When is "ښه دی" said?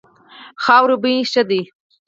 1.31-1.61